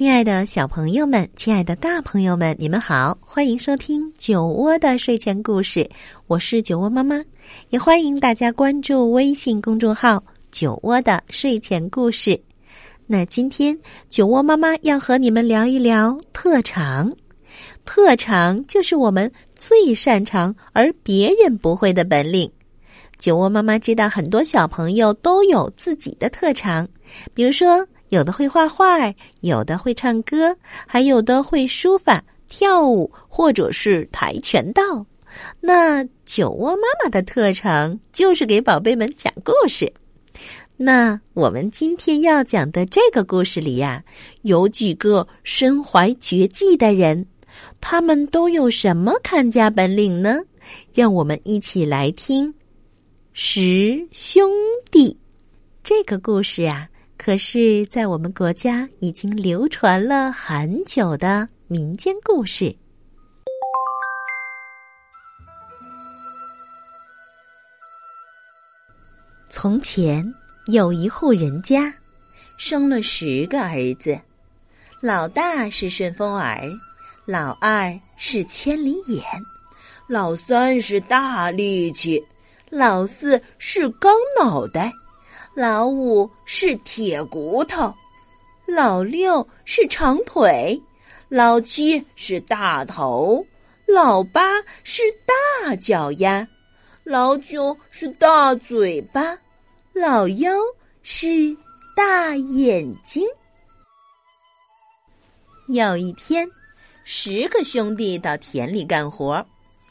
[0.00, 5.86] 亲爱的小朋友们，亲爱的大朋友们，你们好，欢迎收听酒窝的睡前故事。
[6.26, 7.22] 我是酒窝妈妈，
[7.68, 12.40] 也欢迎大家关注微信公众号“酒窝的睡前故事”。
[13.06, 13.78] 那今天
[14.08, 17.12] 酒窝妈妈要和你们聊一聊特长。
[17.84, 22.50] 特长就是我们最擅长而别人不会的本领。
[23.18, 26.88] 酒窝妈妈知道很多小朋友都有自己的特长，
[27.34, 27.86] 比如说。
[28.10, 30.54] 有的会画画，有的会唱歌，
[30.86, 35.06] 还有的会书法、跳舞，或者是跆拳道。
[35.60, 39.90] 那酒窝妈妈的特长就是给宝贝们讲故事。
[40.76, 44.02] 那我们今天要讲的这个故事里呀，
[44.42, 47.24] 有几个身怀绝技的人，
[47.80, 50.40] 他们都有什么看家本领呢？
[50.92, 52.52] 让我们一起来听
[53.32, 54.50] 十兄
[54.90, 55.16] 弟
[55.84, 56.88] 这个故事啊。
[57.22, 62.74] 可是，在我们国家已经流传了很久的民间故事。
[69.50, 70.32] 从前
[70.72, 71.94] 有一户人家，
[72.56, 74.18] 生了十个儿子，
[75.02, 76.70] 老大是顺风耳，
[77.26, 79.22] 老二是千里眼，
[80.08, 82.26] 老三是大力气，
[82.70, 84.90] 老四是钢脑袋。
[85.54, 87.92] 老五是铁骨头，
[88.66, 90.80] 老六是长腿，
[91.28, 93.44] 老七是大头，
[93.84, 96.46] 老八是大脚丫，
[97.02, 99.36] 老九是大嘴巴，
[99.92, 100.52] 老幺
[101.02, 101.56] 是
[101.96, 103.26] 大眼睛。
[105.66, 106.48] 有一天，
[107.04, 109.44] 十个兄弟到田里干活，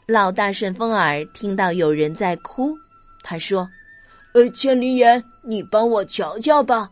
[0.06, 2.74] 老大顺风耳听到有人在哭，
[3.22, 3.68] 他说。
[4.32, 6.88] 呃，千里眼，你帮我瞧瞧吧。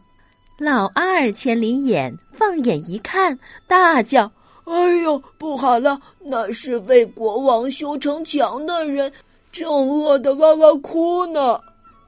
[0.59, 4.31] 老二千里眼放眼一看，大叫
[4.67, 6.01] ：“哎呦，不好了！
[6.19, 9.13] 那是为国王修城墙的人，
[9.53, 11.61] 正饿得哇哇哭呢。”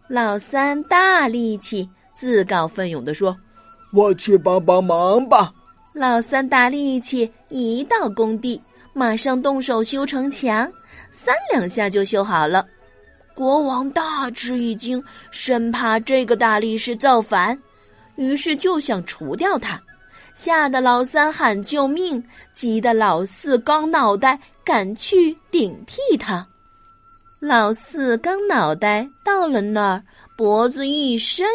[0.09, 3.37] 老三大力气自告奋勇地说
[3.95, 5.53] ：“我去帮帮忙吧。”
[5.95, 8.61] 老三大力气一到工地，
[8.93, 10.69] 马上动手修城墙，
[11.13, 12.67] 三两下就修好了。
[13.41, 17.59] 国王大吃一惊，生怕这个大力士造反，
[18.17, 19.81] 于是就想除掉他，
[20.34, 26.47] 吓得老三喊救命，急得老四刚脑袋赶去顶替他。
[27.39, 30.03] 老四刚脑袋到了那儿，
[30.37, 31.47] 脖子一伸，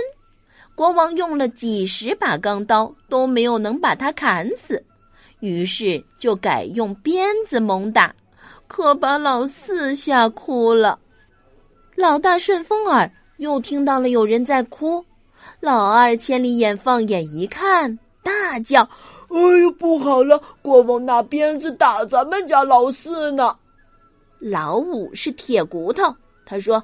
[0.73, 4.83] 国王用了几十把钢刀都没有能把他砍死，
[5.39, 8.11] 于是就改用鞭子猛打，
[8.65, 10.97] 可把老四吓哭了。
[11.95, 15.03] 老大顺风耳又听到了有人在哭，
[15.61, 18.81] 老二千里眼放眼一看，大叫
[19.31, 20.41] ：“哎呦，不好了！
[20.61, 23.55] 国王拿鞭子打咱们家老四呢！”
[24.39, 26.13] 老五是铁骨头，
[26.45, 26.83] 他说：“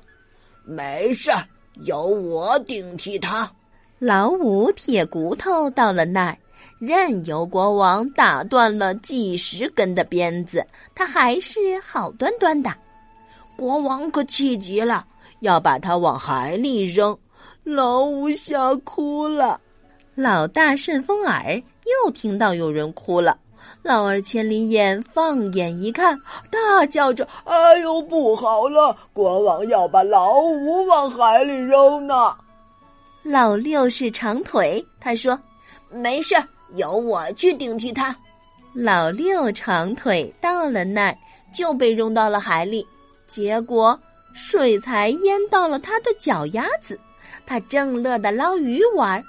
[0.63, 1.45] 没事儿，
[1.83, 3.51] 由我顶替他。”
[3.99, 6.37] 老五铁骨头到了那儿，
[6.79, 12.73] 任由国王打断了几十根的鞭子，他还是好端端的。
[13.61, 15.05] 国王可气极了，
[15.41, 17.15] 要把他往海里扔。
[17.63, 19.61] 老五吓哭了，
[20.15, 21.61] 老大顺风耳
[22.05, 23.37] 又听到有人哭了。
[23.83, 26.19] 老二千里眼放眼一看，
[26.49, 28.97] 大叫着：“哎呦，不好了！
[29.13, 32.35] 国王要把老五往海里扔呢！”
[33.21, 35.39] 老六是长腿，他说
[35.93, 36.33] ：“没事，
[36.73, 38.15] 由我去顶替他。”
[38.73, 41.17] 老六长腿到了那儿，
[41.53, 42.83] 就被扔到了海里。
[43.33, 43.97] 结果
[44.33, 46.99] 水才淹到了他的脚丫子，
[47.45, 49.23] 他正乐得捞鱼玩，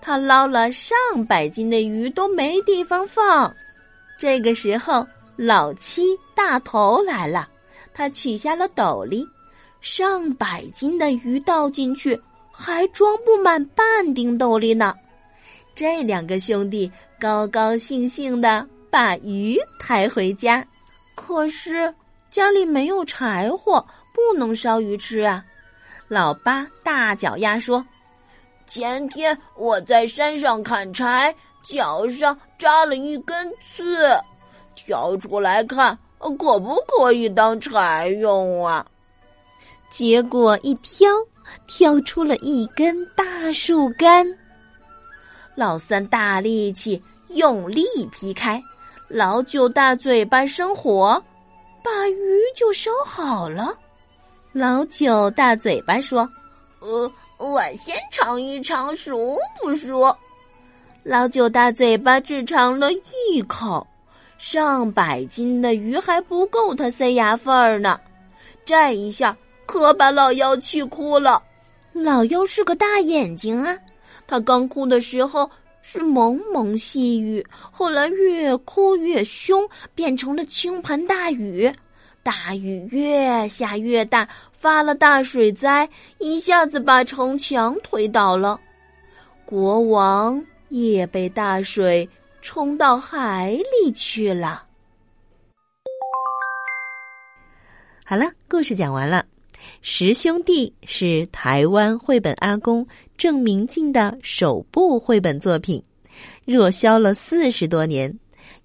[0.00, 0.96] 他捞了上
[1.26, 3.52] 百斤的鱼都没地方放。
[4.16, 5.04] 这个时候，
[5.34, 6.02] 老七
[6.36, 7.48] 大头来了，
[7.92, 9.26] 他取下了斗笠，
[9.80, 12.20] 上百斤的鱼倒进去，
[12.52, 14.94] 还装不满半顶斗笠呢。
[15.74, 20.64] 这两个兄弟高高兴兴的把鱼抬回家，
[21.16, 21.92] 可是。
[22.32, 25.44] 家里没有柴火，不能烧鱼吃啊！
[26.08, 27.84] 老八大脚丫说
[28.66, 34.18] ：“前天我在山上砍柴，脚上扎了一根刺，
[34.74, 38.86] 挑出来看，可不可以当柴用啊？
[39.90, 41.10] 结果一挑，
[41.66, 44.26] 挑出了一根大树干。
[45.54, 47.02] 老三大力气
[47.34, 48.62] 用力劈开，
[49.06, 51.22] 老九大嘴巴生火，
[51.82, 53.74] 把鱼就烧好了。
[54.52, 56.28] 老九大嘴巴说
[56.80, 60.14] ：“呃，我先尝一尝，熟不熟？”
[61.02, 63.86] 老九大嘴巴只尝了一口，
[64.38, 67.98] 上百斤的鱼还不够他塞牙缝儿呢。
[68.64, 69.36] 这一下
[69.66, 71.42] 可把老妖气哭了。
[71.92, 73.76] 老妖是个大眼睛啊，
[74.26, 75.50] 他刚哭的时候。
[75.82, 81.70] 是蒙蒙细雨，后来越哭越凶，变成了倾盆大雨。
[82.22, 85.88] 大雨越下越大，发了大水灾，
[86.18, 88.60] 一下子把城墙推倒了。
[89.44, 92.08] 国王也被大水
[92.40, 94.64] 冲到海里去了。
[98.04, 99.26] 好了，故事讲完了。
[99.80, 102.86] 十兄弟是台湾绘本阿公
[103.16, 105.82] 郑明进的首部绘本作品，
[106.44, 108.12] 热销了四十多年，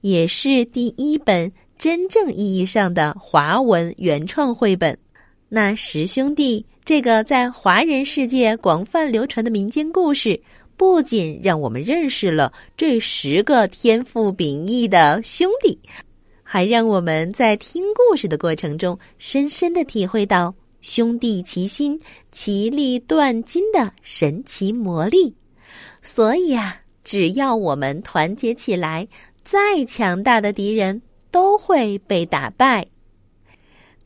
[0.02, 4.98] 也是第一本真正意义上的华文原创绘本。
[5.50, 10.40] 那十兄弟这个在华人世界广泛流传的民间故事，
[10.76, 15.78] 不仅让我们认识了这十个天赋秉异的兄弟，
[16.44, 20.54] 还让我们在听故事的过程中，深深的体会到。
[20.88, 22.00] 兄弟齐心，
[22.32, 25.36] 其利断金的神奇魔力。
[26.02, 29.06] 所以啊，只要我们团结起来，
[29.44, 32.88] 再强大的敌人都会被打败。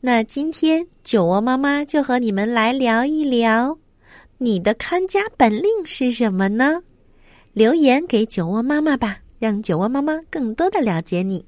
[0.00, 3.78] 那今天酒窝妈妈就和你们来聊一聊，
[4.38, 6.82] 你的看家本领是什么呢？
[7.52, 11.46] 留言给酒窝妈妈吧，让酒窝妈妈更多的了解你。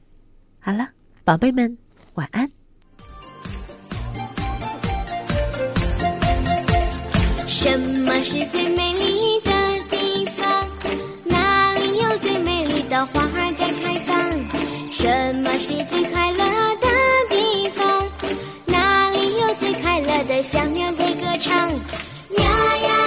[0.60, 0.88] 好了，
[1.24, 1.76] 宝贝们，
[2.14, 2.48] 晚安。
[7.64, 9.50] 什么是最美丽的
[9.88, 10.68] 地方？
[11.24, 14.92] 哪里有最美丽的花儿在开放？
[14.92, 16.44] 什么是最快乐
[16.76, 16.86] 的
[17.30, 18.06] 地方？
[18.66, 21.70] 哪里有最快乐的小鸟在歌唱？
[21.70, 23.03] 呀呀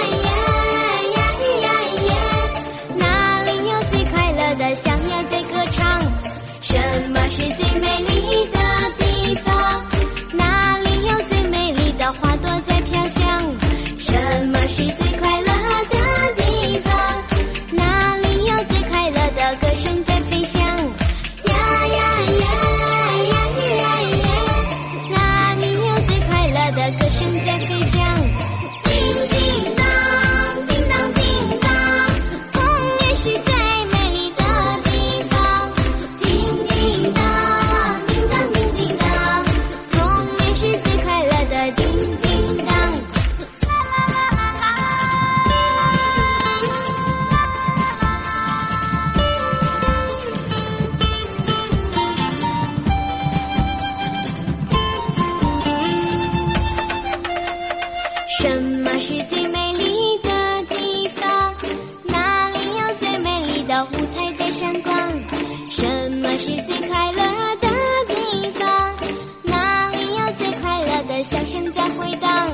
[71.24, 72.48] 笑声在回荡